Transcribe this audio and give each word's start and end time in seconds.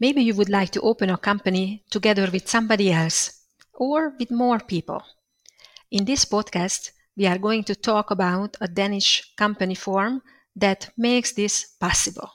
Maybe 0.00 0.22
you 0.22 0.34
would 0.34 0.48
like 0.48 0.70
to 0.70 0.80
open 0.80 1.10
a 1.10 1.18
company 1.18 1.82
together 1.90 2.28
with 2.32 2.48
somebody 2.48 2.92
else 2.92 3.42
or 3.74 4.14
with 4.18 4.30
more 4.30 4.60
people. 4.60 5.02
In 5.90 6.04
this 6.04 6.24
podcast, 6.24 6.92
we 7.16 7.26
are 7.26 7.38
going 7.38 7.64
to 7.64 7.74
talk 7.74 8.10
about 8.10 8.56
a 8.60 8.68
Danish 8.68 9.34
company 9.36 9.74
form 9.74 10.22
that 10.54 10.90
makes 10.96 11.32
this 11.32 11.64
possible. 11.80 12.30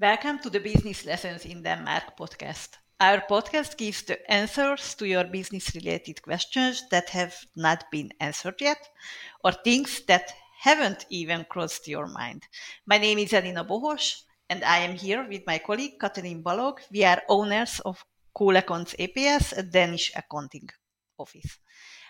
Welcome 0.00 0.38
to 0.44 0.50
the 0.50 0.60
Business 0.60 1.04
Lessons 1.04 1.44
in 1.44 1.64
Denmark 1.64 2.16
podcast. 2.16 2.78
Our 3.00 3.20
podcast 3.28 3.76
gives 3.76 4.02
the 4.02 4.18
answers 4.30 4.94
to 4.94 5.08
your 5.08 5.24
business 5.24 5.74
related 5.74 6.22
questions 6.22 6.84
that 6.92 7.10
have 7.10 7.34
not 7.56 7.82
been 7.90 8.12
answered 8.20 8.60
yet, 8.60 8.78
or 9.42 9.50
things 9.50 10.02
that 10.06 10.32
haven't 10.60 11.04
even 11.10 11.44
crossed 11.50 11.88
your 11.88 12.06
mind. 12.06 12.44
My 12.86 12.98
name 12.98 13.18
is 13.18 13.32
Edina 13.32 13.64
Bohos, 13.64 14.22
and 14.48 14.62
I 14.62 14.78
am 14.78 14.94
here 14.94 15.26
with 15.28 15.42
my 15.48 15.58
colleague 15.58 15.98
Katalin 16.00 16.44
Balog. 16.44 16.78
We 16.92 17.02
are 17.02 17.22
owners 17.28 17.80
of 17.80 18.04
Cool 18.32 18.56
Accounts 18.56 18.94
APS, 19.00 19.58
a 19.58 19.64
Danish 19.64 20.12
accounting 20.14 20.70
office. 21.18 21.58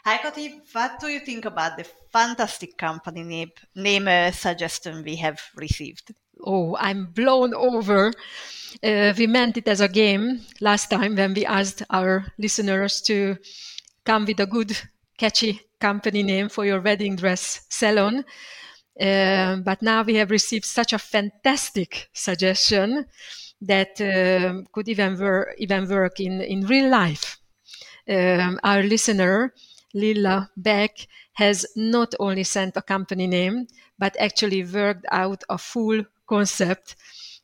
Hi, 0.04 0.18
Kati. 0.18 0.60
What 0.74 1.00
do 1.00 1.08
you 1.08 1.20
think 1.20 1.46
about 1.46 1.78
the 1.78 1.84
fantastic 2.12 2.76
company 2.76 3.22
name, 3.22 3.50
name 3.74 4.08
uh, 4.08 4.30
suggestion 4.30 5.02
we 5.02 5.16
have 5.16 5.40
received? 5.56 6.12
Oh, 6.44 6.76
I'm 6.76 7.06
blown 7.06 7.54
over. 7.54 8.12
Uh, 8.82 9.12
we 9.16 9.26
meant 9.26 9.56
it 9.56 9.68
as 9.68 9.80
a 9.80 9.88
game 9.88 10.40
last 10.60 10.90
time 10.90 11.16
when 11.16 11.34
we 11.34 11.46
asked 11.46 11.82
our 11.90 12.26
listeners 12.38 13.00
to 13.02 13.36
come 14.04 14.24
with 14.24 14.40
a 14.40 14.46
good, 14.46 14.76
catchy 15.16 15.60
company 15.80 16.22
name 16.22 16.48
for 16.48 16.64
your 16.64 16.80
wedding 16.80 17.16
dress 17.16 17.66
salon. 17.68 18.24
Uh, 19.00 19.56
but 19.56 19.80
now 19.82 20.02
we 20.02 20.16
have 20.16 20.30
received 20.30 20.64
such 20.64 20.92
a 20.92 20.98
fantastic 20.98 22.08
suggestion 22.12 23.06
that 23.60 24.00
uh, 24.00 24.62
could 24.72 24.88
even, 24.88 25.18
wor- 25.18 25.54
even 25.58 25.88
work 25.88 26.20
in, 26.20 26.40
in 26.40 26.66
real 26.66 26.90
life. 26.90 27.38
Um, 28.08 28.58
our 28.64 28.82
listener, 28.82 29.54
Lilla 29.94 30.50
Beck, 30.56 31.06
has 31.34 31.66
not 31.76 32.14
only 32.18 32.44
sent 32.44 32.76
a 32.76 32.82
company 32.82 33.26
name, 33.26 33.66
but 33.98 34.16
actually 34.18 34.64
worked 34.64 35.06
out 35.12 35.44
a 35.48 35.58
full 35.58 36.02
concept, 36.28 36.96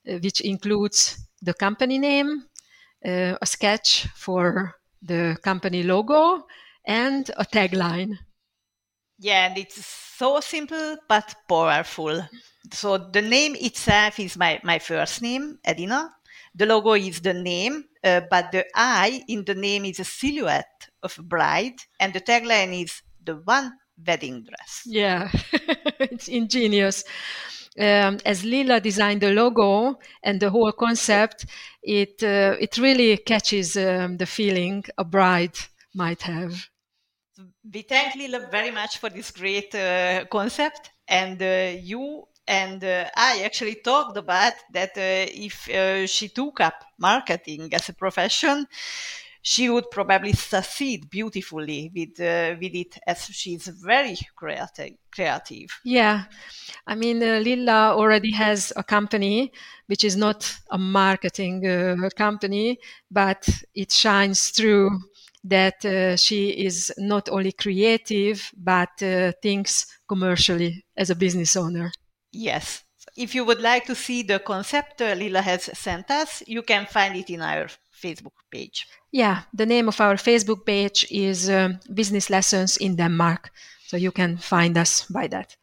uh, 0.09 0.19
which 0.19 0.41
includes 0.41 1.27
the 1.43 1.55
company 1.55 1.99
name, 1.99 2.45
uh, 3.05 3.37
a 3.41 3.47
sketch 3.47 4.07
for 4.15 4.75
the 5.03 5.37
company 5.43 5.83
logo, 5.83 6.47
and 6.85 7.31
a 7.37 7.45
tagline. 7.45 8.19
Yeah, 9.19 9.47
and 9.47 9.59
it's 9.59 9.85
so 9.87 10.41
simple 10.41 10.97
but 11.09 11.35
powerful. 11.49 12.27
So 12.73 12.99
the 12.99 13.23
name 13.23 13.55
itself 13.57 14.19
is 14.19 14.37
my, 14.37 14.61
my 14.65 14.79
first 14.79 15.23
name, 15.23 15.59
Edina. 15.67 16.11
The 16.55 16.67
logo 16.67 16.95
is 16.95 17.21
the 17.21 17.35
name, 17.35 17.85
uh, 18.03 18.23
but 18.31 18.53
the 18.53 18.65
I 18.75 19.25
in 19.29 19.45
the 19.45 19.55
name 19.55 19.85
is 19.85 20.01
a 20.01 20.05
silhouette 20.05 20.89
of 21.03 21.19
a 21.19 21.23
bride, 21.23 21.75
and 21.99 22.13
the 22.13 22.21
tagline 22.21 22.85
is 22.85 23.03
the 23.25 23.37
one 23.37 23.73
wedding 24.07 24.45
dress. 24.45 24.83
Yeah, 24.87 25.31
it's 25.99 26.29
ingenious 26.29 27.05
um, 27.79 28.19
as 28.25 28.45
Lilla 28.45 28.81
designed 28.81 29.21
the 29.21 29.33
logo 29.33 29.99
and 30.23 30.41
the 30.41 30.51
whole 30.51 30.73
concept, 30.73 31.47
it 31.83 32.23
uh, 32.23 32.57
it 32.61 32.79
really 32.79 33.17
catches 33.17 33.77
um, 33.77 34.17
the 34.17 34.27
feeling 34.27 34.85
a 34.97 35.05
bride 35.05 35.57
might 35.95 36.23
have. 36.23 36.69
We 37.73 37.83
thank 37.83 38.15
Lilla 38.15 38.49
very 38.51 38.71
much 38.71 38.99
for 38.99 39.11
this 39.11 39.31
great 39.31 39.75
uh, 39.75 40.25
concept, 40.31 40.91
and 41.09 41.41
uh, 41.43 41.77
you 41.81 42.29
and 42.47 42.85
uh, 42.85 43.07
I 43.17 43.43
actually 43.45 43.77
talked 43.77 44.17
about 44.17 44.53
that 44.73 44.91
uh, 44.97 45.31
if 45.33 45.69
uh, 45.69 46.07
she 46.07 46.29
took 46.29 46.61
up 46.61 46.85
marketing 46.99 47.73
as 47.73 47.89
a 47.89 47.95
profession, 47.95 48.67
she 49.47 49.69
would 49.69 49.91
probably 49.91 50.33
succeed 50.33 51.11
beautifully 51.11 51.91
with 51.95 52.19
uh, 52.19 52.57
with 52.59 52.75
it 52.75 52.99
as 53.07 53.27
she's 53.27 53.67
very 53.67 54.17
creative 54.35 54.97
creative. 55.15 55.69
Yeah. 55.85 56.25
I 56.87 56.95
mean 56.95 57.23
uh, 57.23 57.41
lilla 57.45 57.95
already 57.95 58.33
has 58.33 58.73
a 58.75 58.83
company 58.83 59.53
which 59.87 60.03
is 60.03 60.17
not 60.17 60.51
a 60.71 60.79
marketing 60.79 61.67
uh, 61.67 62.09
company 62.17 62.79
but 63.11 63.47
it 63.75 63.93
shines 63.93 64.49
through 64.49 64.99
that 65.45 65.85
uh, 65.85 66.17
she 66.17 66.49
is 66.49 66.91
not 66.97 67.29
only 67.29 67.53
creative 67.53 68.51
but 68.57 69.03
uh, 69.03 69.33
thinks 69.43 69.87
commercially 70.09 70.87
as 70.97 71.11
a 71.11 71.15
business 71.15 71.55
owner. 71.55 71.93
Yes. 72.33 72.83
If 73.15 73.35
you 73.35 73.45
would 73.45 73.61
like 73.61 73.85
to 73.85 73.95
see 73.95 74.23
the 74.23 74.39
concept 74.39 75.03
uh, 75.03 75.13
lilla 75.13 75.43
has 75.43 75.65
sent 75.79 76.11
us 76.11 76.43
you 76.47 76.63
can 76.63 76.87
find 76.87 77.15
it 77.15 77.29
in 77.29 77.43
our 77.43 77.69
facebook 78.05 78.39
page 78.51 78.87
yeah, 79.15 79.43
the 79.53 79.65
name 79.65 79.87
of 79.87 80.01
our 80.01 80.17
Facebook 80.17 80.67
page 80.67 81.07
is 81.09 81.49
um, 81.49 81.79
Business 81.95 82.31
Lessons 82.31 82.77
in 82.77 82.97
Denmark. 82.97 83.53
So 83.87 83.97
you 83.97 84.11
can 84.11 84.39
find 84.39 84.77
us 84.77 85.05
by 85.05 85.29
that. 85.29 85.57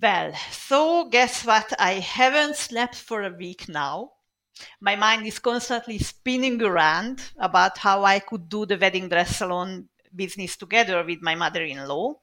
Well, 0.00 0.32
so 0.52 1.08
guess 1.10 1.44
what? 1.44 1.72
I 1.80 1.94
haven't 1.94 2.54
slept 2.54 2.94
for 2.94 3.24
a 3.24 3.36
week 3.36 3.68
now. 3.68 4.12
My 4.80 4.94
mind 4.94 5.26
is 5.26 5.40
constantly 5.40 5.98
spinning 5.98 6.62
around 6.62 7.20
about 7.36 7.78
how 7.78 8.04
I 8.04 8.20
could 8.20 8.48
do 8.48 8.64
the 8.64 8.78
wedding 8.78 9.08
dress 9.08 9.38
salon 9.38 9.88
business 10.14 10.56
together 10.56 11.02
with 11.04 11.20
my 11.20 11.34
mother 11.34 11.64
in 11.64 11.84
law. 11.88 12.14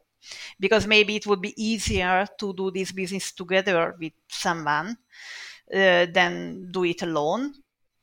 Because 0.57 0.88
maybe 0.88 1.18
it 1.18 1.28
would 1.28 1.41
be 1.41 1.62
easier 1.62 2.25
to 2.39 2.53
do 2.53 2.72
this 2.72 2.94
business 2.94 3.34
together 3.34 3.94
with 4.00 4.13
someone 4.29 4.97
uh, 5.73 6.06
than 6.13 6.72
do 6.72 6.85
it 6.85 7.01
alone 7.01 7.56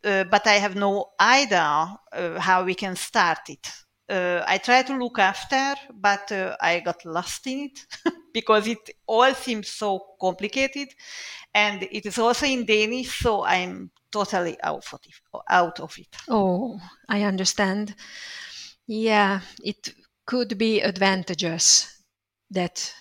uh, 0.04 0.24
but 0.24 0.46
I 0.46 0.54
have 0.54 0.76
no 0.76 1.10
idea 1.20 1.98
uh, 2.12 2.40
how 2.40 2.64
we 2.64 2.74
can 2.74 2.96
start 2.96 3.48
it. 3.48 3.66
Uh, 4.08 4.44
I 4.46 4.58
try 4.58 4.82
to 4.82 4.96
look 4.96 5.18
after, 5.18 5.74
but 5.92 6.30
uh, 6.30 6.56
I 6.60 6.80
got 6.80 7.04
lost 7.04 7.46
in 7.46 7.70
it 7.70 7.86
because 8.32 8.68
it 8.68 8.90
all 9.06 9.34
seems 9.34 9.68
so 9.68 10.00
complicated, 10.20 10.88
and 11.52 11.82
it 11.82 12.06
is 12.06 12.18
also 12.18 12.46
in 12.46 12.64
Danish, 12.64 13.20
so 13.20 13.44
I'm 13.44 13.90
totally 14.12 14.56
out 14.62 14.84
of 14.92 15.00
it. 15.04 15.14
Out 15.50 15.80
of 15.80 15.98
it. 15.98 16.16
Oh, 16.28 16.78
I 17.08 17.22
understand. 17.22 17.94
Yeah, 18.86 19.40
it 19.64 19.92
could 20.24 20.56
be 20.56 20.82
advantageous 20.82 22.02
that 22.50 22.94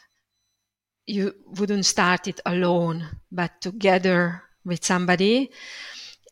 you 1.06 1.34
wouldn't 1.46 1.86
start 1.86 2.28
it 2.28 2.40
alone, 2.46 3.08
but 3.32 3.62
together 3.62 4.42
with 4.64 4.84
somebody 4.84 5.52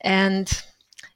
and 0.03 0.63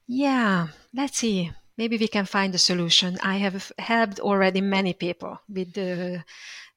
yeah, 0.07 0.67
let's 0.93 1.17
see. 1.17 1.51
Maybe 1.77 1.97
we 1.97 2.07
can 2.07 2.25
find 2.25 2.55
a 2.55 2.57
solution. 2.57 3.17
I 3.21 3.37
have 3.37 3.71
helped 3.77 4.19
already 4.19 4.61
many 4.61 4.93
people 4.93 5.39
with 5.47 5.73
the, 5.73 6.23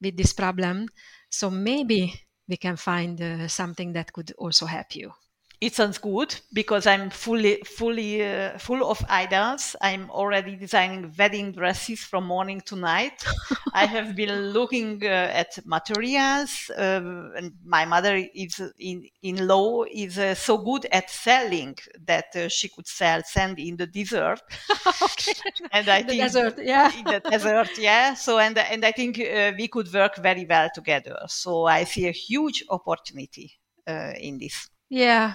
with 0.00 0.16
this 0.16 0.32
problem, 0.32 0.88
so 1.30 1.50
maybe 1.50 2.14
we 2.48 2.56
can 2.56 2.76
find 2.76 3.20
uh, 3.20 3.48
something 3.48 3.92
that 3.94 4.12
could 4.12 4.32
also 4.36 4.66
help 4.66 4.94
you 4.94 5.12
it 5.60 5.74
sounds 5.74 5.98
good 5.98 6.34
because 6.54 6.86
I'm 6.86 7.10
fully, 7.10 7.60
fully 7.66 8.26
uh, 8.26 8.56
full 8.56 8.82
of 8.90 9.04
ideas. 9.10 9.76
I'm 9.82 10.10
already 10.10 10.56
designing 10.56 11.12
wedding 11.18 11.52
dresses 11.52 12.00
from 12.00 12.24
morning 12.24 12.62
to 12.62 12.76
night. 12.76 13.22
I 13.74 13.84
have 13.84 14.16
been 14.16 14.52
looking 14.52 15.04
uh, 15.04 15.08
at 15.08 15.58
materials, 15.66 16.70
uh, 16.70 17.30
and 17.36 17.52
my 17.62 17.84
mother 17.84 18.16
is 18.34 18.58
in 18.78 19.06
in 19.22 19.46
law 19.46 19.84
is 19.84 20.18
uh, 20.18 20.34
so 20.34 20.56
good 20.56 20.86
at 20.90 21.10
selling 21.10 21.76
that 22.06 22.34
uh, 22.34 22.48
she 22.48 22.70
could 22.70 22.86
sell 22.86 23.22
sand 23.22 23.58
in 23.58 23.76
the 23.76 23.86
desert. 23.86 24.40
okay. 25.02 25.34
And 25.72 25.88
I 25.90 26.00
the 26.00 26.08
think 26.08 26.22
desert, 26.22 26.58
yeah, 26.62 26.90
in 26.96 27.04
the 27.04 27.20
desert, 27.20 27.76
yeah. 27.76 28.14
So 28.14 28.38
and 28.38 28.56
and 28.56 28.82
I 28.82 28.92
think 28.92 29.20
uh, 29.20 29.52
we 29.58 29.68
could 29.68 29.92
work 29.92 30.16
very 30.16 30.46
well 30.46 30.70
together. 30.74 31.18
So 31.28 31.66
I 31.66 31.84
see 31.84 32.08
a 32.08 32.12
huge 32.12 32.64
opportunity 32.70 33.58
in 33.86 34.38
this. 34.38 34.68
Yeah, 34.88 35.34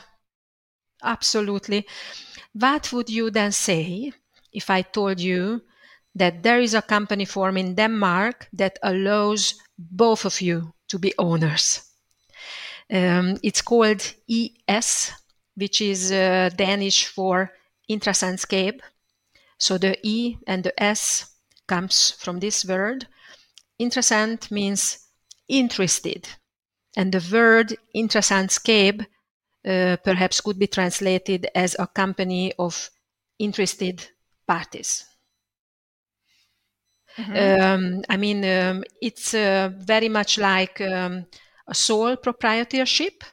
Absolutely. 1.04 1.86
What 2.54 2.92
would 2.94 3.10
you 3.10 3.30
then 3.30 3.52
say 3.52 4.14
if 4.52 4.70
I 4.70 4.82
told 4.82 5.20
you 5.20 5.62
that 6.16 6.44
there 6.44 6.62
is 6.62 6.74
a 6.74 6.82
company 6.82 7.26
form 7.26 7.58
in 7.58 7.76
Denmark 7.76 8.48
that 8.54 8.80
allows 8.82 9.56
both 9.78 10.26
of 10.26 10.42
you 10.42 10.74
to 10.88 11.00
be 11.00 11.14
owners? 11.18 11.82
Um, 12.90 13.38
it's 13.44 13.62
called 13.62 14.14
ES, 14.30 15.12
which 15.56 15.82
is 15.82 16.12
uh, 16.12 16.50
Danish 16.56 17.08
for 17.08 17.52
Interessentskab. 17.90 18.80
So 19.58 19.78
the 19.78 19.98
E 20.04 20.38
and 20.48 20.64
the 20.64 20.82
S 20.82 21.36
comes 21.68 22.12
from 22.12 22.40
this 22.40 22.66
word. 22.66 23.08
Interessant 23.80 24.52
means 24.52 25.00
interested. 25.48 26.28
And 26.96 27.12
the 27.12 27.28
word 27.32 27.76
Interessentskab 27.96 29.06
uh, 29.66 29.98
perhaps 30.04 30.42
could 30.42 30.60
be 30.60 30.68
translated 30.68 31.48
as 31.56 31.76
a 31.80 31.88
company 31.88 32.54
of 32.60 32.90
interested 33.40 34.08
parties. 34.48 35.06
Mm-hmm. 37.18 37.62
Um, 37.62 38.04
I 38.10 38.18
mean, 38.18 38.44
um, 38.46 38.84
it's 39.02 39.34
uh, 39.34 39.72
very 39.78 40.10
much 40.10 40.38
like 40.38 40.82
um, 40.82 41.26
a 41.68 41.74
sole 41.74 42.18
proprietorship, 42.18 43.24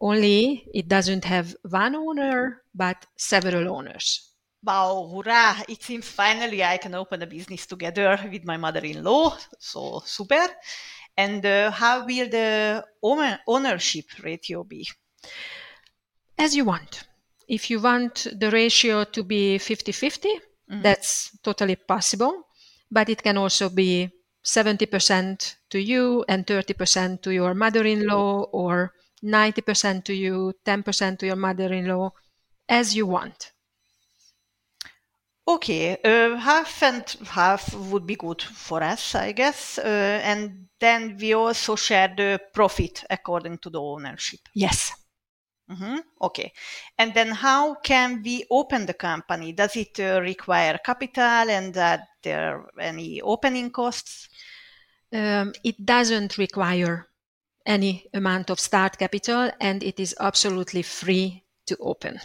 only 0.00 0.68
it 0.74 0.88
doesn't 0.88 1.24
have 1.24 1.54
one 1.62 1.94
owner, 1.94 2.62
but 2.74 3.06
several 3.16 3.68
owners. 3.74 4.32
Wow, 4.62 5.10
hurrah! 5.14 5.62
It 5.68 5.82
seems 5.82 6.08
finally 6.08 6.62
I 6.64 6.78
can 6.78 6.94
open 6.94 7.22
a 7.22 7.26
business 7.26 7.66
together 7.66 8.18
with 8.30 8.44
my 8.44 8.56
mother 8.56 8.80
in 8.80 9.02
law. 9.04 9.36
So 9.58 10.02
super. 10.04 10.48
And 11.16 11.44
uh, 11.46 11.70
how 11.70 12.04
will 12.04 12.28
the 12.28 12.84
ownership 13.46 14.06
ratio 14.22 14.64
be? 14.64 14.86
As 16.38 16.54
you 16.54 16.64
want. 16.64 17.04
If 17.48 17.70
you 17.70 17.80
want 17.80 18.26
the 18.38 18.50
ratio 18.50 19.04
to 19.04 19.22
be 19.22 19.58
50 19.58 19.92
50, 19.92 20.28
mm-hmm. 20.28 20.82
that's 20.82 21.36
totally 21.42 21.76
possible 21.76 22.46
but 22.90 23.08
it 23.08 23.22
can 23.22 23.36
also 23.36 23.68
be 23.68 24.10
70% 24.44 25.56
to 25.70 25.78
you 25.78 26.24
and 26.28 26.46
30% 26.46 27.22
to 27.22 27.30
your 27.32 27.54
mother 27.54 27.84
in 27.84 28.06
law, 28.06 28.42
or 28.52 28.92
90% 29.24 30.04
to 30.04 30.14
you, 30.14 30.54
10% 30.64 31.18
to 31.18 31.26
your 31.26 31.36
mother 31.36 31.72
in 31.72 31.86
law, 31.86 32.12
as 32.68 32.94
you 32.94 33.06
want. 33.06 33.52
Okay, 35.48 35.96
uh, 36.04 36.36
half 36.36 36.82
and 36.82 37.16
half 37.28 37.72
would 37.74 38.06
be 38.06 38.16
good 38.16 38.42
for 38.42 38.82
us, 38.82 39.14
I 39.14 39.32
guess. 39.32 39.78
Uh, 39.78 40.20
and 40.22 40.66
then 40.80 41.16
we 41.20 41.34
also 41.34 41.76
share 41.76 42.12
the 42.16 42.40
profit 42.52 43.04
according 43.10 43.58
to 43.58 43.70
the 43.70 43.80
ownership. 43.80 44.40
Yes. 44.54 44.92
Mm-hmm. 45.70 45.96
Okay. 46.22 46.52
And 46.98 47.12
then 47.12 47.30
how 47.30 47.74
can 47.74 48.22
we 48.22 48.44
open 48.50 48.86
the 48.86 48.94
company? 48.94 49.52
Does 49.52 49.76
it 49.76 49.98
uh, 49.98 50.20
require 50.20 50.78
capital 50.78 51.50
and 51.50 51.76
are 51.76 52.02
there 52.22 52.64
any 52.78 53.20
opening 53.20 53.70
costs? 53.70 54.28
Um, 55.12 55.52
it 55.64 55.84
doesn't 55.84 56.38
require 56.38 57.06
any 57.64 58.06
amount 58.14 58.50
of 58.50 58.60
start 58.60 58.96
capital 58.96 59.50
and 59.60 59.82
it 59.82 59.98
is 59.98 60.14
absolutely 60.20 60.82
free 60.82 61.42
to 61.66 61.76
open. 61.78 62.20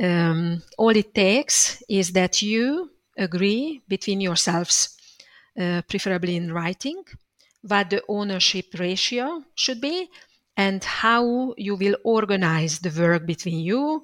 Um, 0.00 0.62
all 0.76 0.96
it 0.96 1.14
takes 1.14 1.82
is 1.88 2.12
that 2.12 2.42
you 2.42 2.90
agree 3.16 3.82
between 3.88 4.20
yourselves, 4.20 4.96
uh, 5.60 5.82
preferably 5.88 6.36
in 6.36 6.52
writing, 6.52 7.04
what 7.62 7.90
the 7.90 8.02
ownership 8.08 8.66
ratio 8.78 9.42
should 9.54 9.80
be 9.80 10.08
and 10.58 10.82
how 10.82 11.54
you 11.56 11.76
will 11.76 11.96
organize 12.02 12.80
the 12.80 12.90
work 12.90 13.24
between 13.24 13.60
you. 13.60 14.02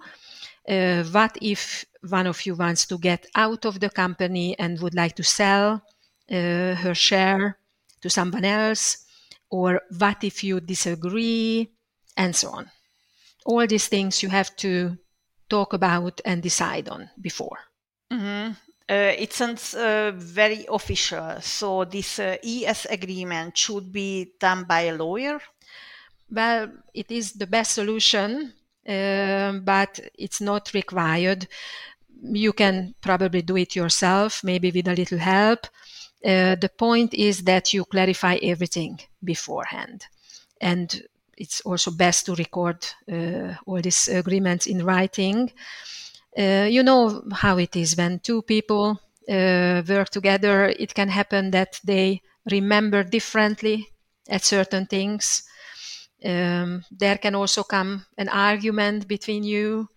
Uh, 0.66 1.02
what 1.02 1.36
if 1.42 1.84
one 2.08 2.28
of 2.28 2.46
you 2.46 2.54
wants 2.54 2.86
to 2.86 2.96
get 2.96 3.26
out 3.34 3.66
of 3.66 3.80
the 3.80 3.90
company 3.90 4.56
and 4.58 4.80
would 4.80 4.94
like 4.94 5.16
to 5.16 5.24
sell 5.24 5.82
uh, 6.30 6.74
her 6.76 6.94
share 6.94 7.58
to 8.00 8.08
someone 8.08 8.44
else? 8.44 9.04
Or 9.50 9.82
what 9.98 10.22
if 10.22 10.44
you 10.44 10.60
disagree? 10.60 11.70
And 12.16 12.34
so 12.34 12.50
on. 12.50 12.70
All 13.44 13.66
these 13.66 13.88
things 13.88 14.22
you 14.22 14.28
have 14.28 14.54
to 14.56 14.96
talk 15.48 15.72
about 15.72 16.20
and 16.24 16.40
decide 16.40 16.88
on 16.88 17.10
before. 17.20 17.58
Mm-hmm. 18.12 18.52
Uh, 18.88 19.14
it 19.18 19.32
sounds 19.32 19.74
uh, 19.74 20.12
very 20.14 20.66
official. 20.68 21.40
So 21.40 21.84
this 21.84 22.18
uh, 22.18 22.36
ES 22.44 22.86
agreement 22.88 23.56
should 23.56 23.90
be 23.90 24.34
done 24.38 24.64
by 24.64 24.82
a 24.82 24.94
lawyer 24.94 25.40
well, 26.30 26.70
it 26.92 27.10
is 27.10 27.32
the 27.32 27.46
best 27.46 27.72
solution, 27.72 28.52
uh, 28.88 29.52
but 29.62 30.00
it's 30.18 30.40
not 30.40 30.72
required. 30.74 31.46
You 32.22 32.52
can 32.52 32.94
probably 33.00 33.42
do 33.42 33.56
it 33.56 33.76
yourself, 33.76 34.42
maybe 34.44 34.70
with 34.70 34.88
a 34.88 34.94
little 34.94 35.18
help. 35.18 35.66
Uh, 36.24 36.54
the 36.56 36.70
point 36.78 37.12
is 37.14 37.42
that 37.44 37.74
you 37.74 37.84
clarify 37.84 38.36
everything 38.42 38.98
beforehand. 39.22 40.06
And 40.60 41.02
it's 41.36 41.60
also 41.62 41.90
best 41.90 42.26
to 42.26 42.34
record 42.34 42.86
uh, 43.12 43.54
all 43.66 43.80
these 43.82 44.08
agreements 44.08 44.66
in 44.66 44.84
writing. 44.84 45.52
Uh, 46.36 46.66
you 46.68 46.82
know 46.82 47.22
how 47.32 47.58
it 47.58 47.76
is 47.76 47.96
when 47.96 48.18
two 48.20 48.42
people 48.42 49.00
uh, 49.28 49.82
work 49.88 50.10
together, 50.10 50.66
it 50.66 50.94
can 50.94 51.08
happen 51.08 51.50
that 51.52 51.80
they 51.84 52.20
remember 52.50 53.02
differently 53.04 53.88
at 54.28 54.44
certain 54.44 54.86
things 54.86 55.44
um, 56.24 56.84
there 56.90 57.18
can 57.18 57.34
also 57.34 57.62
come 57.62 58.06
an 58.16 58.28
argument 58.28 59.06
between 59.06 59.44
you. 59.44 59.88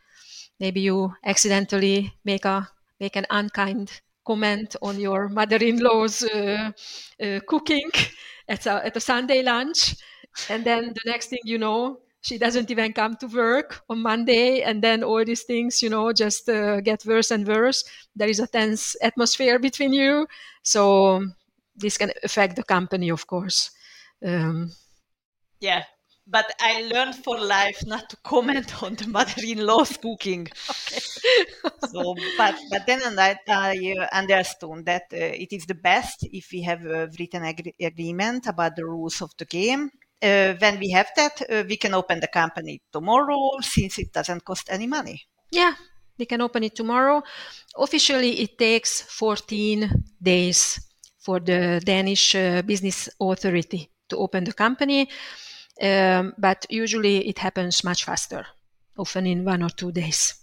Maybe 0.59 0.81
you 0.81 1.13
accidentally 1.23 2.13
make 2.25 2.45
a 2.45 2.69
make 2.99 3.15
an 3.15 3.25
unkind 3.29 4.01
comment 4.25 4.75
on 4.81 4.99
your 4.99 5.29
mother-in-law's 5.29 6.23
uh, 6.23 6.71
uh, 7.23 7.39
cooking 7.47 7.89
at 8.49 8.65
a, 8.65 8.85
at 8.85 8.97
a 8.97 8.99
Sunday 8.99 9.41
lunch, 9.41 9.95
and 10.49 10.65
then 10.65 10.93
the 10.93 11.01
next 11.05 11.27
thing 11.27 11.39
you 11.45 11.57
know, 11.57 11.99
she 12.21 12.37
doesn't 12.37 12.69
even 12.69 12.91
come 12.91 13.15
to 13.17 13.27
work 13.27 13.81
on 13.89 14.01
Monday, 14.01 14.63
and 14.63 14.81
then 14.81 15.03
all 15.03 15.23
these 15.23 15.43
things, 15.43 15.81
you 15.81 15.89
know, 15.89 16.11
just 16.11 16.49
uh, 16.49 16.81
get 16.81 17.05
worse 17.05 17.31
and 17.31 17.47
worse. 17.47 17.83
There 18.15 18.29
is 18.29 18.39
a 18.39 18.47
tense 18.47 18.95
atmosphere 19.01 19.59
between 19.59 19.93
you, 19.93 20.27
so 20.63 21.25
this 21.75 21.97
can 21.97 22.11
affect 22.23 22.55
the 22.57 22.63
company, 22.63 23.09
of 23.09 23.27
course. 23.27 23.71
Um, 24.25 24.71
yeah, 25.61 25.83
but 26.29 26.53
I 26.59 26.81
learned 26.81 27.15
for 27.15 27.39
life 27.39 27.85
not 27.85 28.09
to 28.09 28.17
comment 28.17 28.83
on 28.83 28.95
the 28.95 29.07
mother-in-law's 29.07 29.97
cooking. 29.97 30.47
Okay. 30.69 30.99
so, 31.91 32.15
but 32.37 32.55
but 32.69 32.85
then 32.85 33.01
I, 33.19 33.37
I 33.47 34.07
understood 34.11 34.85
that 34.85 35.03
uh, 35.13 35.17
it 35.43 35.51
is 35.51 35.65
the 35.65 35.75
best 35.75 36.27
if 36.31 36.49
we 36.51 36.61
have 36.61 36.85
a 36.85 37.09
written 37.19 37.43
ag- 37.43 37.73
agreement 37.79 38.47
about 38.47 38.75
the 38.75 38.85
rules 38.85 39.21
of 39.21 39.31
the 39.37 39.45
game. 39.45 39.89
Uh, 40.21 40.53
when 40.59 40.79
we 40.79 40.89
have 40.91 41.07
that, 41.15 41.41
uh, 41.49 41.63
we 41.67 41.77
can 41.77 41.93
open 41.93 42.19
the 42.19 42.27
company 42.27 42.81
tomorrow 42.91 43.51
since 43.61 43.99
it 43.99 44.11
doesn't 44.11 44.43
cost 44.43 44.69
any 44.69 44.87
money. 44.87 45.21
Yeah, 45.51 45.73
we 46.17 46.25
can 46.25 46.41
open 46.41 46.63
it 46.63 46.75
tomorrow. 46.75 47.21
Officially, 47.77 48.41
it 48.41 48.57
takes 48.57 49.01
14 49.01 49.89
days 50.21 50.79
for 51.19 51.39
the 51.39 51.81
Danish 51.83 52.35
uh, 52.35 52.61
Business 52.61 53.09
Authority 53.19 53.89
to 54.09 54.17
open 54.17 54.43
the 54.45 54.53
company 54.53 55.09
um, 55.81 56.33
but 56.37 56.65
usually 56.69 57.27
it 57.27 57.39
happens 57.39 57.83
much 57.83 58.03
faster, 58.05 58.45
often 58.97 59.25
in 59.27 59.45
one 59.45 59.63
or 59.63 59.69
two 59.69 59.91
days. 59.91 60.33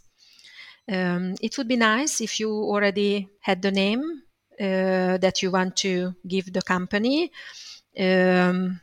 Um, 0.90 1.34
it 1.40 1.56
would 1.56 1.68
be 1.68 1.76
nice 1.76 2.20
if 2.20 2.38
you 2.38 2.50
already 2.50 3.28
had 3.40 3.62
the 3.62 3.72
name 3.72 4.22
uh, 4.60 5.16
that 5.18 5.42
you 5.42 5.50
want 5.50 5.76
to 5.76 6.14
give 6.26 6.52
the 6.52 6.62
company. 6.62 7.32
Um, 7.98 8.80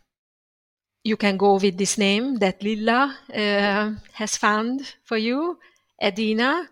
you 1.03 1.17
can 1.17 1.37
go 1.37 1.55
with 1.55 1.77
this 1.77 1.97
name 1.97 2.35
that 2.39 2.61
Lilla 2.61 3.17
uh, 3.33 3.91
has 4.13 4.37
found 4.37 4.95
for 5.03 5.17
you, 5.17 5.57
Edina. 6.01 6.67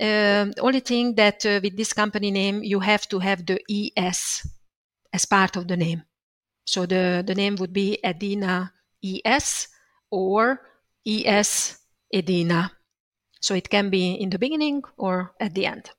Um, 0.00 0.52
only 0.60 0.80
thing 0.80 1.14
that 1.14 1.44
uh, 1.44 1.60
with 1.62 1.76
this 1.76 1.92
company 1.92 2.30
name, 2.30 2.62
you 2.62 2.80
have 2.80 3.08
to 3.08 3.18
have 3.18 3.44
the 3.46 3.60
ES 3.70 4.46
as 5.12 5.24
part 5.26 5.56
of 5.56 5.68
the 5.68 5.76
name. 5.76 6.02
So 6.64 6.86
the, 6.86 7.22
the 7.26 7.34
name 7.34 7.56
would 7.56 7.72
be 7.72 7.98
Edina 8.04 8.72
ES 9.04 9.68
or 10.10 10.60
ES 11.06 11.78
Edina. 12.14 12.72
So 13.40 13.54
it 13.54 13.68
can 13.68 13.90
be 13.90 14.12
in 14.14 14.30
the 14.30 14.38
beginning 14.38 14.82
or 14.96 15.34
at 15.40 15.54
the 15.54 15.66
end. 15.66 15.90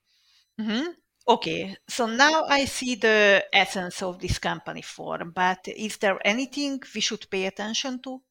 Mm-hmm. 0.59 0.91
Okay, 1.25 1.77
so 1.87 2.05
now 2.05 2.43
I 2.45 2.65
see 2.65 2.95
the 2.95 3.45
essence 3.53 4.01
of 4.01 4.19
this 4.19 4.39
company 4.39 4.81
form, 4.81 5.31
but 5.33 5.67
is 5.67 5.97
there 5.97 6.19
anything 6.25 6.81
we 6.93 6.99
should 6.99 7.29
pay 7.29 7.45
attention 7.45 8.01
to? 8.03 8.21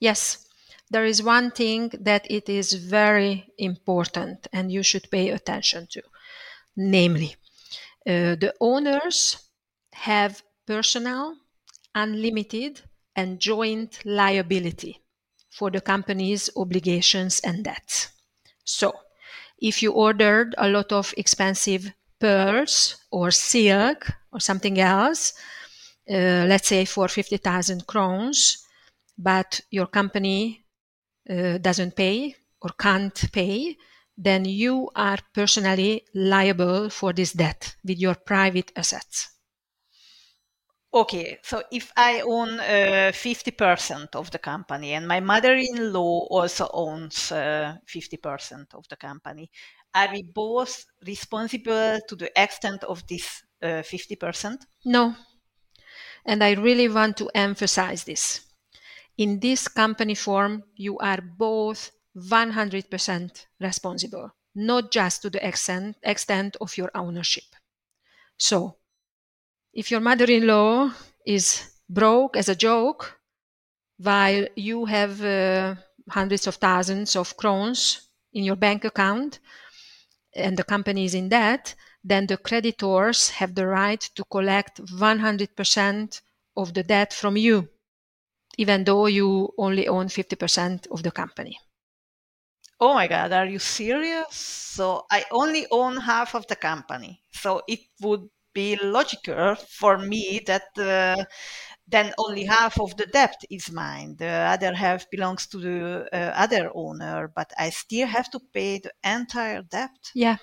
Yes, 0.00 0.46
there 0.90 1.06
is 1.06 1.22
one 1.22 1.50
thing 1.50 1.90
that 2.00 2.30
it 2.30 2.48
is 2.48 2.74
very 2.74 3.48
important 3.56 4.46
and 4.52 4.70
you 4.70 4.82
should 4.82 5.10
pay 5.10 5.30
attention 5.30 5.86
to. 5.92 6.02
Namely, 6.76 7.36
uh, 8.06 8.36
the 8.36 8.54
owners 8.60 9.38
have 9.94 10.42
personal, 10.66 11.36
unlimited, 11.94 12.82
and 13.16 13.40
joint 13.40 13.98
liability 14.04 15.02
for 15.50 15.70
the 15.70 15.80
company's 15.80 16.50
obligations 16.56 17.40
and 17.40 17.64
debts. 17.64 18.08
So, 18.64 18.92
if 19.58 19.82
you 19.82 19.92
ordered 19.92 20.54
a 20.58 20.68
lot 20.68 20.92
of 20.92 21.14
expensive 21.16 21.90
pearls 22.20 22.96
or 23.10 23.30
silk 23.30 24.10
or 24.32 24.40
something 24.40 24.78
else, 24.78 25.32
uh, 26.10 26.44
let's 26.46 26.68
say 26.68 26.84
for 26.84 27.08
50,000 27.08 27.86
crowns, 27.86 28.64
but 29.18 29.60
your 29.70 29.86
company 29.86 30.64
uh, 31.28 31.58
doesn't 31.58 31.96
pay 31.96 32.36
or 32.60 32.70
can't 32.78 33.32
pay, 33.32 33.76
then 34.16 34.44
you 34.44 34.90
are 34.94 35.18
personally 35.34 36.04
liable 36.14 36.90
for 36.90 37.12
this 37.12 37.32
debt 37.32 37.76
with 37.84 37.98
your 37.98 38.14
private 38.14 38.72
assets. 38.76 39.35
Okay, 40.96 41.36
so 41.42 41.62
if 41.70 41.92
I 41.94 42.22
own 42.22 42.58
uh, 42.58 43.12
50% 43.12 44.16
of 44.16 44.30
the 44.30 44.38
company 44.38 44.94
and 44.94 45.06
my 45.06 45.20
mother 45.20 45.54
in 45.54 45.92
law 45.92 46.26
also 46.30 46.70
owns 46.72 47.30
uh, 47.30 47.74
50% 47.86 48.72
of 48.72 48.88
the 48.88 48.96
company, 48.96 49.50
are 49.94 50.08
we 50.10 50.22
both 50.22 50.86
responsible 51.06 51.98
to 52.08 52.16
the 52.16 52.30
extent 52.34 52.82
of 52.84 53.06
this 53.06 53.42
uh, 53.62 53.82
50%? 53.82 54.56
No. 54.86 55.14
And 56.24 56.42
I 56.42 56.52
really 56.52 56.88
want 56.88 57.18
to 57.18 57.30
emphasize 57.34 58.04
this. 58.04 58.40
In 59.18 59.38
this 59.38 59.68
company 59.68 60.14
form, 60.14 60.62
you 60.76 60.96
are 60.96 61.20
both 61.20 61.90
100% 62.16 63.46
responsible, 63.60 64.30
not 64.54 64.90
just 64.90 65.20
to 65.20 65.28
the 65.28 65.46
extent, 65.46 65.96
extent 66.02 66.56
of 66.58 66.74
your 66.78 66.90
ownership. 66.94 67.44
So, 68.38 68.78
if 69.76 69.90
your 69.90 70.00
mother 70.00 70.24
in 70.24 70.46
law 70.46 70.90
is 71.26 71.70
broke 71.88 72.36
as 72.36 72.48
a 72.48 72.56
joke, 72.56 73.20
while 73.98 74.46
you 74.56 74.86
have 74.86 75.22
uh, 75.22 75.74
hundreds 76.08 76.46
of 76.46 76.54
thousands 76.54 77.14
of 77.14 77.36
crowns 77.36 78.08
in 78.32 78.42
your 78.42 78.56
bank 78.56 78.84
account 78.86 79.38
and 80.34 80.56
the 80.56 80.64
company 80.64 81.04
is 81.04 81.14
in 81.14 81.28
debt, 81.28 81.74
then 82.02 82.26
the 82.26 82.38
creditors 82.38 83.28
have 83.28 83.54
the 83.54 83.66
right 83.66 84.00
to 84.14 84.24
collect 84.24 84.80
100% 84.80 86.20
of 86.56 86.72
the 86.72 86.82
debt 86.82 87.12
from 87.12 87.36
you, 87.36 87.68
even 88.56 88.82
though 88.84 89.06
you 89.06 89.52
only 89.58 89.86
own 89.88 90.06
50% 90.08 90.86
of 90.90 91.02
the 91.02 91.10
company. 91.10 91.58
Oh 92.80 92.94
my 92.94 93.08
God, 93.08 93.32
are 93.32 93.46
you 93.46 93.58
serious? 93.58 94.34
So 94.36 95.04
I 95.10 95.24
only 95.30 95.66
own 95.70 95.98
half 95.98 96.34
of 96.34 96.46
the 96.46 96.56
company. 96.56 97.20
So 97.32 97.62
it 97.66 97.80
would 98.00 98.28
be 98.56 98.76
logical 98.82 99.54
for 99.80 99.98
me 99.98 100.40
that 100.46 100.68
uh, 100.78 101.22
then 101.86 102.12
only 102.18 102.44
half 102.44 102.80
of 102.80 102.96
the 102.96 103.06
debt 103.06 103.40
is 103.50 103.70
mine. 103.70 104.16
The 104.16 104.32
other 104.54 104.74
half 104.74 105.10
belongs 105.10 105.46
to 105.48 105.58
the 105.58 106.08
uh, 106.12 106.32
other 106.44 106.70
owner, 106.74 107.30
but 107.38 107.52
I 107.58 107.70
still 107.70 108.08
have 108.08 108.30
to 108.30 108.40
pay 108.54 108.78
the 108.78 108.92
entire 109.04 109.62
debt. 109.62 109.96
Yeah, 110.14 110.38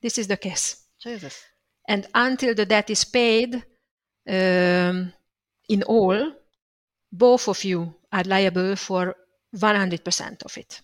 this 0.00 0.18
is 0.18 0.26
the 0.26 0.36
case. 0.36 0.86
Jesus. 1.02 1.44
And 1.88 2.06
until 2.14 2.54
the 2.54 2.66
debt 2.66 2.90
is 2.90 3.04
paid, 3.04 3.54
um, 4.28 5.12
in 5.68 5.82
all, 5.82 6.32
both 7.12 7.48
of 7.48 7.64
you 7.64 7.94
are 8.12 8.24
liable 8.24 8.76
for 8.76 9.14
100% 9.54 10.44
of 10.44 10.58
it. 10.58 10.82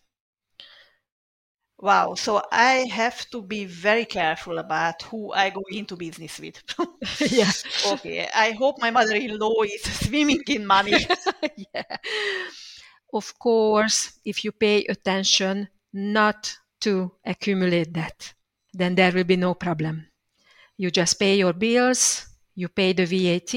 Wow. 1.80 2.14
So 2.14 2.42
I 2.50 2.86
have 2.90 3.28
to 3.30 3.40
be 3.42 3.64
very 3.64 4.04
careful 4.04 4.58
about 4.58 5.02
who 5.02 5.32
I 5.32 5.50
go 5.50 5.62
into 5.70 5.96
business 5.96 6.38
with. 6.40 6.62
yes. 7.32 7.64
Okay. 7.92 8.28
I 8.34 8.50
hope 8.52 8.80
my 8.80 8.90
mother 8.90 9.14
in 9.14 9.38
law 9.38 9.62
is 9.62 9.82
swimming 10.06 10.42
in 10.48 10.66
money. 10.66 11.06
yeah. 11.74 11.96
Of 13.12 13.38
course, 13.38 14.18
if 14.24 14.44
you 14.44 14.52
pay 14.52 14.84
attention 14.86 15.68
not 15.92 16.56
to 16.80 17.12
accumulate 17.24 17.92
debt, 17.92 18.34
then 18.72 18.94
there 18.94 19.12
will 19.12 19.24
be 19.24 19.36
no 19.36 19.54
problem. 19.54 20.08
You 20.76 20.90
just 20.90 21.18
pay 21.18 21.36
your 21.36 21.52
bills, 21.52 22.26
you 22.54 22.68
pay 22.68 22.92
the 22.92 23.06
VAT, 23.06 23.54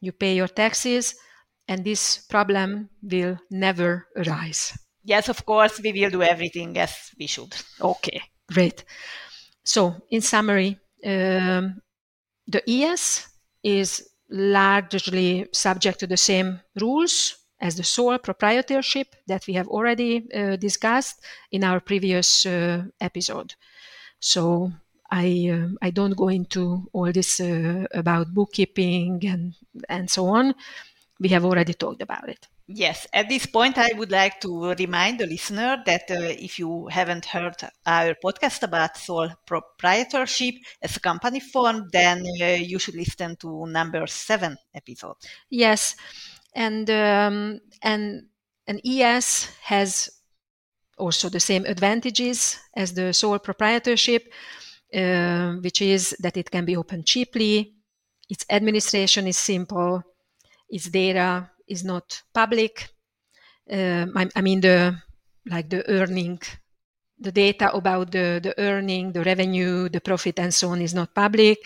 you 0.00 0.12
pay 0.12 0.36
your 0.36 0.48
taxes, 0.48 1.14
and 1.68 1.84
this 1.84 2.18
problem 2.18 2.90
will 3.02 3.38
never 3.50 4.08
arise. 4.16 4.76
Yes, 5.04 5.28
of 5.28 5.44
course, 5.44 5.80
we 5.80 5.92
will 5.92 6.10
do 6.10 6.22
everything 6.22 6.76
as 6.78 7.10
we 7.18 7.26
should. 7.26 7.54
Okay, 7.80 8.22
great. 8.52 8.84
So, 9.64 9.96
in 10.10 10.22
summary, 10.22 10.78
um, 11.04 11.82
the 12.48 12.62
ES 12.68 13.28
is 13.64 14.08
largely 14.30 15.46
subject 15.52 16.00
to 16.00 16.06
the 16.06 16.16
same 16.16 16.60
rules 16.80 17.36
as 17.60 17.76
the 17.76 17.84
sole 17.84 18.18
proprietorship 18.18 19.16
that 19.28 19.46
we 19.46 19.54
have 19.54 19.68
already 19.68 20.26
uh, 20.34 20.56
discussed 20.56 21.20
in 21.52 21.64
our 21.64 21.80
previous 21.80 22.46
uh, 22.46 22.84
episode. 23.00 23.54
So, 24.20 24.72
I 25.10 25.50
uh, 25.52 25.68
I 25.82 25.90
don't 25.90 26.16
go 26.16 26.28
into 26.28 26.88
all 26.92 27.12
this 27.12 27.40
uh, 27.40 27.86
about 27.94 28.34
bookkeeping 28.34 29.24
and 29.26 29.54
and 29.88 30.10
so 30.10 30.26
on. 30.28 30.54
We 31.20 31.28
have 31.30 31.44
already 31.44 31.74
talked 31.74 32.02
about 32.02 32.28
it. 32.28 32.48
Yes, 32.66 33.06
at 33.12 33.28
this 33.28 33.44
point, 33.44 33.76
I 33.76 33.90
would 33.94 34.10
like 34.10 34.40
to 34.40 34.72
remind 34.72 35.20
the 35.20 35.26
listener 35.26 35.82
that 35.84 36.10
uh, 36.10 36.14
if 36.14 36.58
you 36.58 36.86
haven't 36.86 37.26
heard 37.26 37.56
our 37.84 38.14
podcast 38.24 38.62
about 38.62 38.96
sole 38.96 39.28
proprietorship 39.44 40.54
as 40.80 40.96
a 40.96 41.00
company 41.00 41.40
form, 41.40 41.90
then 41.92 42.24
uh, 42.40 42.46
you 42.46 42.78
should 42.78 42.94
listen 42.94 43.36
to 43.36 43.66
number 43.66 44.06
seven 44.06 44.56
episode. 44.74 45.16
Yes, 45.50 45.94
and 46.54 46.88
um, 46.88 47.60
and 47.82 48.28
an 48.66 48.80
ES 48.82 49.50
has 49.64 50.08
also 50.96 51.28
the 51.28 51.40
same 51.40 51.66
advantages 51.66 52.58
as 52.74 52.94
the 52.94 53.12
sole 53.12 53.38
proprietorship, 53.40 54.32
uh, 54.94 55.52
which 55.56 55.82
is 55.82 56.16
that 56.20 56.38
it 56.38 56.50
can 56.50 56.64
be 56.64 56.76
opened 56.76 57.04
cheaply, 57.04 57.74
its 58.30 58.46
administration 58.48 59.26
is 59.26 59.36
simple, 59.36 60.02
its 60.70 60.88
data 60.88 61.50
is 61.68 61.84
not 61.84 62.22
public. 62.32 62.88
Uh, 63.70 64.06
I, 64.14 64.28
I, 64.36 64.40
mean 64.40 64.60
the 64.60 64.96
like 65.46 65.70
the 65.70 65.88
earning, 65.88 66.40
the 67.18 67.32
data 67.32 67.74
about 67.74 68.10
the 68.10 68.40
the 68.42 68.54
earning, 68.58 69.12
the 69.12 69.24
revenue, 69.24 69.88
the 69.88 70.00
profit, 70.00 70.38
and 70.38 70.52
so 70.52 70.70
on 70.70 70.82
is 70.82 70.94
not 70.94 71.14
public. 71.14 71.58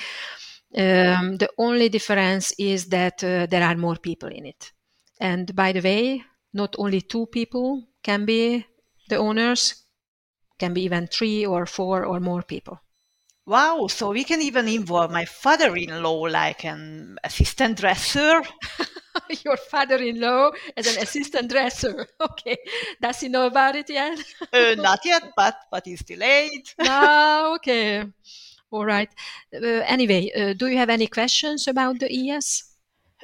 Um, 0.76 1.38
the 1.38 1.48
only 1.58 1.88
difference 1.88 2.52
is 2.58 2.86
that 2.86 3.24
uh, 3.24 3.46
there 3.46 3.64
are 3.64 3.76
more 3.76 3.96
people 3.96 4.28
in 4.28 4.46
it. 4.46 4.72
And 5.20 5.54
by 5.56 5.72
the 5.72 5.80
way, 5.80 6.22
not 6.52 6.76
only 6.78 7.00
two 7.00 7.26
people 7.26 7.84
can 8.02 8.24
be 8.24 8.64
the 9.08 9.16
owners, 9.16 9.84
can 10.58 10.74
be 10.74 10.82
even 10.82 11.06
three 11.06 11.46
or 11.46 11.66
four 11.66 12.04
or 12.04 12.20
more 12.20 12.42
people. 12.42 12.80
Wow, 13.48 13.86
so 13.86 14.10
we 14.10 14.24
can 14.24 14.42
even 14.42 14.68
involve 14.68 15.10
my 15.10 15.24
father-in-law 15.24 16.20
like 16.28 16.66
an 16.66 17.16
assistant 17.24 17.78
dresser. 17.78 18.42
Your 19.42 19.56
father-in-law 19.56 20.50
as 20.76 20.86
an 20.94 21.02
assistant 21.02 21.50
dresser. 21.50 22.06
Okay, 22.20 22.58
does 23.00 23.20
he 23.20 23.28
know 23.28 23.46
about 23.46 23.74
it 23.74 23.88
yet? 23.88 24.18
uh, 24.52 24.74
not 24.76 25.00
yet, 25.02 25.32
but 25.34 25.56
but 25.70 25.86
he's 25.86 26.02
delayed. 26.02 26.68
ah, 26.80 27.54
okay, 27.54 28.04
all 28.70 28.84
right. 28.84 29.08
Uh, 29.54 29.80
anyway, 29.88 30.30
uh, 30.36 30.52
do 30.52 30.66
you 30.66 30.76
have 30.76 30.90
any 30.90 31.06
questions 31.06 31.66
about 31.66 32.00
the 32.00 32.08
ES? 32.12 32.67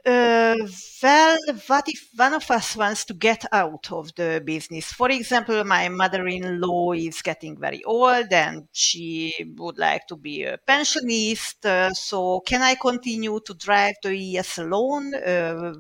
Uh, 0.07 0.55
well, 1.03 1.39
what 1.67 1.89
if 1.89 2.11
one 2.15 2.35
of 2.35 2.51
us 2.51 2.77
wants 2.77 3.07
to 3.07 3.15
get 3.15 3.43
out 3.53 3.91
of 3.91 4.15
the 4.17 4.43
business? 4.45 4.93
For 4.93 5.11
example, 5.11 5.65
my 5.65 5.89
mother 5.89 6.27
in 6.27 6.61
law 6.61 6.93
is 6.93 7.23
getting 7.23 7.59
very 7.59 7.83
old 7.85 8.31
and 8.31 8.69
she 8.73 9.33
would 9.57 9.79
like 9.79 10.07
to 10.09 10.17
be 10.17 10.43
a 10.45 10.59
pensionist. 10.59 11.65
Uh, 11.65 11.91
so, 11.95 12.41
can 12.41 12.61
I 12.61 12.75
continue 12.75 13.41
to 13.47 13.55
drive 13.55 13.95
the 14.03 14.13
ES 14.15 14.59
alone, 14.59 15.15
uh, 15.15 15.73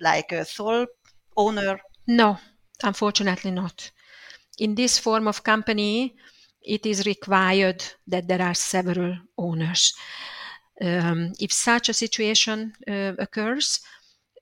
like 0.00 0.30
a 0.30 0.44
sole 0.44 0.86
owner? 1.36 1.80
No, 2.06 2.38
unfortunately 2.84 3.50
not. 3.50 3.90
In 4.58 4.74
this 4.76 4.98
form 4.98 5.28
of 5.28 5.42
company, 5.44 6.14
it 6.62 6.86
is 6.86 7.06
required 7.06 7.84
that 8.06 8.28
there 8.28 8.42
are 8.42 8.54
several 8.54 9.16
owners. 9.38 9.94
Um, 10.82 11.32
if 11.38 11.52
such 11.52 11.88
a 11.88 11.94
situation 11.94 12.74
uh, 12.88 13.12
occurs, 13.18 13.80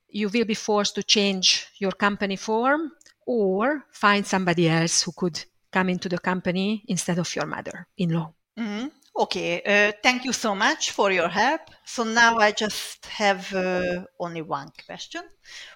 you 0.08 0.28
will 0.28 0.46
be 0.46 0.54
forced 0.54 0.94
to 0.94 1.02
change 1.02 1.66
your 1.78 1.92
company 1.92 2.36
form 2.36 2.92
or 3.26 3.84
find 3.92 4.26
somebody 4.26 4.68
else 4.68 5.02
who 5.02 5.12
could 5.12 5.44
come 5.70 5.88
into 5.88 6.08
the 6.08 6.18
company 6.18 6.82
instead 6.88 7.18
of 7.18 7.34
your 7.36 7.46
mother 7.46 7.86
in 7.96 8.10
law. 8.10 8.32
Mm-hmm. 8.58 8.88
Okay, 9.16 9.60
uh, 9.66 9.92
thank 10.02 10.24
you 10.24 10.32
so 10.32 10.54
much 10.54 10.92
for 10.92 11.10
your 11.10 11.28
help. 11.28 11.60
So 11.84 12.04
now 12.04 12.38
I 12.38 12.52
just 12.52 13.04
have 13.06 13.52
uh, 13.52 14.04
only 14.18 14.40
one 14.40 14.70
question. 14.86 15.22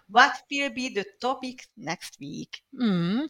What 0.08 0.32
will 0.50 0.70
be 0.70 0.88
the 0.88 1.04
topic 1.20 1.66
next 1.76 2.16
week? 2.20 2.62
Mm. 2.80 3.28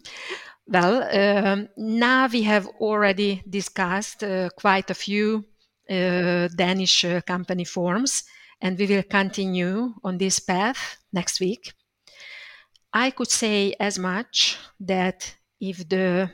Well, 0.66 1.02
um, 1.10 1.68
now 1.76 2.28
we 2.28 2.42
have 2.42 2.66
already 2.80 3.42
discussed 3.48 4.22
uh, 4.22 4.50
quite 4.56 4.90
a 4.90 4.94
few 4.94 5.44
Danish 5.88 7.04
uh, 7.04 7.20
company 7.20 7.64
forms, 7.64 8.24
and 8.60 8.78
we 8.78 8.86
will 8.86 9.02
continue 9.02 9.94
on 10.02 10.18
this 10.18 10.38
path 10.38 10.98
next 11.12 11.40
week. 11.40 11.72
I 12.92 13.10
could 13.10 13.30
say 13.30 13.74
as 13.80 13.98
much 13.98 14.56
that 14.80 15.34
if 15.60 15.88
the 15.88 16.30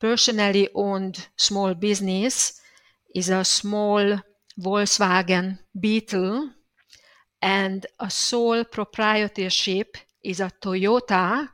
personally 0.00 0.68
owned 0.74 1.28
small 1.36 1.74
business 1.74 2.60
is 3.14 3.28
a 3.28 3.44
small 3.44 4.18
Volkswagen 4.58 5.58
Beetle 5.78 6.50
and 7.40 7.86
a 8.00 8.10
sole 8.10 8.64
proprietorship 8.64 9.96
is 10.24 10.40
a 10.40 10.50
Toyota, 10.62 11.48